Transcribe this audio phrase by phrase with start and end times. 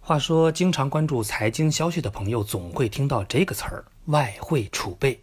[0.00, 5.20] 话说，经常关注财经消息的朋友，总会听到这个词儿“外汇储备”。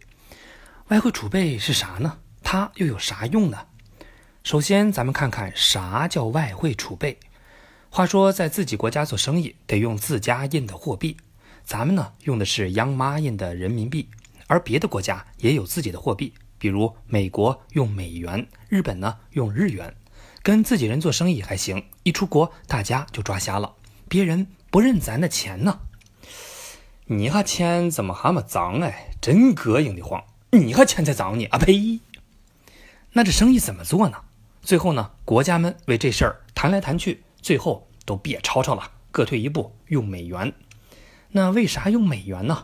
[0.88, 2.18] 外汇储备是啥呢？
[2.42, 3.66] 它又有啥用呢？
[4.42, 7.18] 首先，咱们看看啥叫外汇储备。
[7.88, 11.16] 话说，在自己国家做生意得用自家印的货币，
[11.64, 14.08] 咱们呢用的是央妈印的人民币，
[14.46, 19.94] 而别的国家也有自己的货币，比如美国用美元，日本呢用日元。
[20.42, 23.74] 跟自己人做生意还行，一出国大家就抓瞎了，
[24.08, 24.46] 别人。
[24.70, 25.78] 不认咱的钱呢？
[27.06, 29.10] 你哈钱怎么那么脏哎？
[29.20, 30.24] 真膈应的慌！
[30.50, 31.46] 你哈钱才脏呢！
[31.46, 32.00] 啊呸！
[33.12, 34.18] 那这生意怎么做呢？
[34.62, 40.52] 最后呢，国家们为这事儿谈来谈去，最后都别吵吵了，各退一步，用美元。
[41.36, 42.56] 那为啥用美元呢？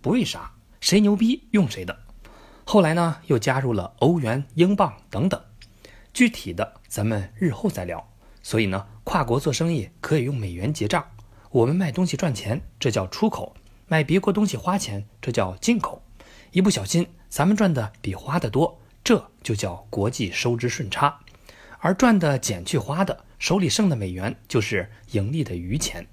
[0.00, 0.50] 不为啥，
[0.80, 1.96] 谁牛逼用谁的。
[2.64, 5.40] 后来呢，又加入了欧元、英镑等等，
[6.12, 8.04] 具体的咱们日后再聊。
[8.42, 11.06] 所以呢，跨国做生意可以用美元结账。
[11.52, 13.54] 我们卖东西赚钱，这叫出口；
[13.86, 16.02] 卖别国东西花钱，这叫进口。
[16.50, 21.20] 一不小心，咱们赚的比花的多，这就叫国际收支顺差。
[21.78, 26.04] 而赚的减去花的，手里剩的美元就是盈利的余钱。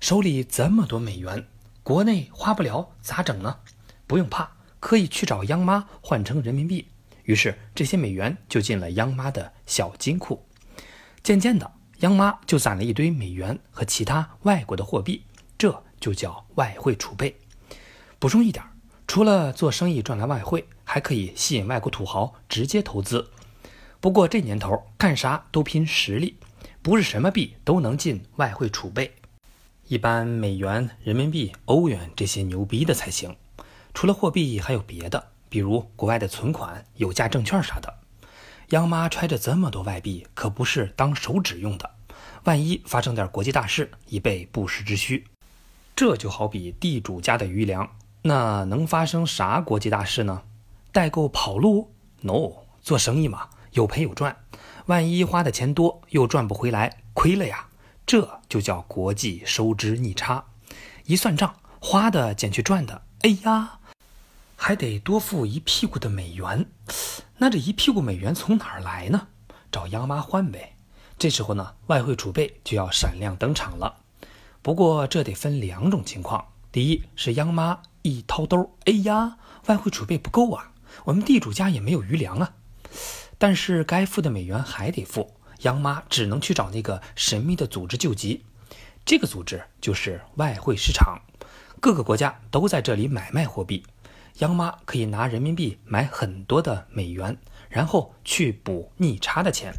[0.00, 1.46] 手里这么多美元，
[1.82, 3.58] 国内花不了咋整呢？
[4.06, 6.88] 不用怕，可以去找央妈换成人民币。
[7.24, 10.46] 于是这些美元就进了央妈的小金库。
[11.22, 11.72] 渐渐的。
[12.00, 15.24] 央妈就攒了一堆美元和其他外国的货币，
[15.56, 17.34] 这就叫外汇储备。
[18.18, 18.62] 补充一点，
[19.06, 23.30] 除了做生意赚来外汇，还可以吸引外国土豪直接投资。
[23.98, 26.36] 不过这年头干啥都拼实力，
[26.82, 29.15] 不是什么币都能进外汇储备。
[29.88, 33.36] 一般美元、人民币、欧元这些牛逼的才行。
[33.94, 37.94] 除了货币，还有别的，比如国外的存款、有价证券啥的。
[38.70, 41.88] 央妈揣着这么多外币，可不是当手指用的。
[42.42, 45.24] 万一发生点国际大事，以备不时之需。
[45.94, 47.88] 这就好比地主家的余粮，
[48.22, 50.42] 那能发生啥国际大事呢？
[50.90, 52.50] 代购跑路？No，
[52.82, 54.36] 做生意嘛，有赔有赚。
[54.86, 57.68] 万一花的钱多，又赚不回来，亏了呀。
[58.06, 60.44] 这就叫国际收支逆差。
[61.06, 63.80] 一算账，花的减去赚的，哎呀，
[64.54, 66.66] 还得多付一屁股的美元。
[67.38, 69.28] 那这一屁股美元从哪儿来呢？
[69.72, 70.76] 找央妈换呗。
[71.18, 73.96] 这时候呢，外汇储备就要闪亮登场了。
[74.62, 79.36] 不过这得分两种情况：第一是央妈一掏兜，哎呀，
[79.66, 80.72] 外汇储备不够啊，
[81.04, 82.54] 我们地主家也没有余粮啊。
[83.38, 88.44] 但是该付的美元还得付，央妈只能去找那个神秘的组织救急。
[89.04, 91.20] 这个组织就是外汇市场，
[91.80, 93.84] 各个国家都在这里买卖货币。
[94.38, 97.38] 央妈可以拿人民币买很多的美元，
[97.70, 99.72] 然后去补逆差的钱。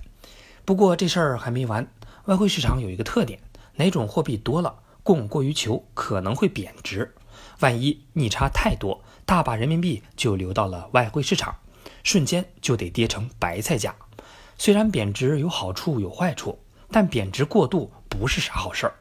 [0.66, 1.88] 不过这事儿还没完，
[2.26, 3.40] 外汇市场有一个特点：
[3.76, 7.14] 哪种货币多了，供过于求，可能会贬值。
[7.60, 11.58] 万一逆差太多，大把人民币就流到了外汇市场，
[12.04, 13.96] 瞬间就得跌成白菜价。
[14.58, 16.60] 虽然贬值有好处有坏处，
[16.92, 18.94] 但贬值过度不是啥好事儿，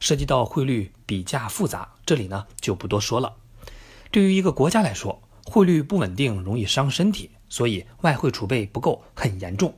[0.00, 3.34] 涉及到汇率比价复杂，这里呢就不多说了。
[4.10, 9.74] 对于一个国家来说，汇率不稳定容易伤身体，所以外汇储备不够很严重。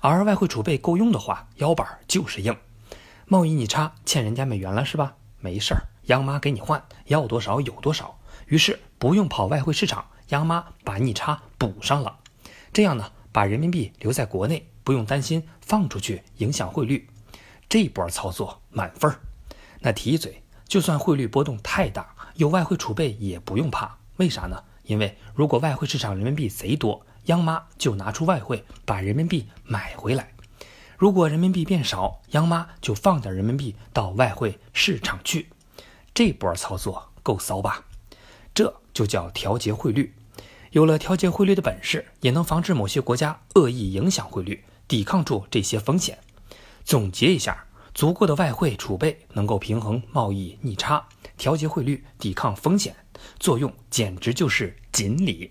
[0.00, 2.56] 而外汇储备够用的话，腰板就是硬。
[3.26, 5.16] 贸易逆差欠人家美元了是吧？
[5.40, 8.18] 没事儿，央妈给你换，要多少有多少。
[8.46, 12.18] 于是不用跑外汇市场，央妈把逆差补上了。
[12.72, 17.08] 这样呢，把人民币留在国内，不用担心放出去影响汇率。
[17.68, 19.20] 这波操作满分儿。
[19.80, 22.14] 那提一嘴，就算汇率波动太大。
[22.34, 24.62] 有外汇储备也不用怕，为啥呢？
[24.84, 30.24] 因为如果外汇市场人民币贼多，央妈就拿出外汇把人民币买回来；
[30.96, 35.48] 如果人民币变少，央妈就放点人民币到外汇市场去。
[36.14, 37.84] 这波操作够骚吧？
[38.54, 40.14] 这就叫调节汇率。
[40.72, 46.18] 有了调节汇率的本事，也能防止某些国家恶意影响汇率，抵抗住这些风险。
[46.84, 47.64] 总结一下。
[47.94, 51.04] 足够的外汇储备能够平衡贸易逆差，
[51.36, 52.94] 调节汇率，抵抗风险，
[53.40, 55.50] 作用简直就是锦鲤。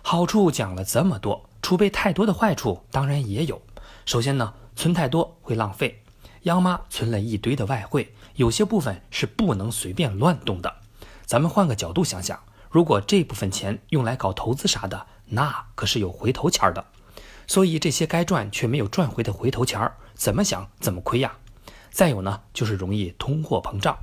[0.00, 3.60] 好处讲了这么多，储备太多的坏处当然也有。
[4.06, 6.02] 首先呢，存太多会浪费。
[6.44, 10.76] 央妈存了一堆的外汇，有些部分是不能随便乱动的。
[11.26, 12.42] 咱们换个角度想想，
[12.76, 16.84] 如果这部分钱用来搞投资啥的，那可是有回头钱的。
[17.46, 21.38] 所以这些该赚却没有赚回的回头钱，怎么想怎么亏呀。
[21.90, 23.98] 再有呢，就是容易通货膨胀。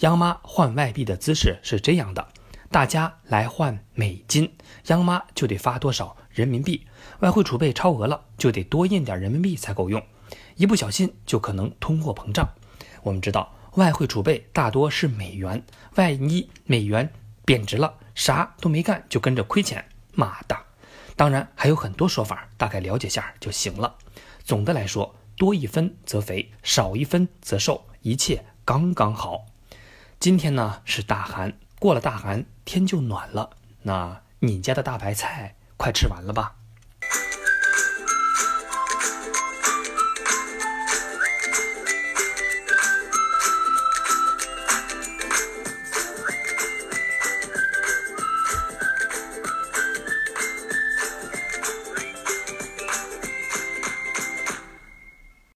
[0.00, 2.28] 央妈换外币的姿势是这样的：
[2.70, 4.52] 大家来换美金，
[4.88, 6.86] 央妈就得发多少人民币。
[7.20, 10.02] 外汇储备超额了，就得多印点人民币才够用，
[10.56, 12.46] 一不小心就可能通货膨胀。
[13.02, 15.64] 我们知道，外汇储备大多是美元，
[15.94, 17.10] 万一美元
[17.48, 20.54] 贬值了，啥都没干就跟着亏钱，妈的！
[21.16, 23.96] 当然还有很多说法，大概了解下就行了。
[24.44, 29.46] 总的来说，多一分则肥，少一分则瘦，一切刚刚好。
[30.20, 33.48] 今天呢是大寒，过了大寒天就暖了。
[33.80, 36.56] 那你家的大白菜快吃完了吧？